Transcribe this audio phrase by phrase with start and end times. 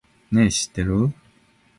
[0.31, 1.13] ねぇ、知ってる？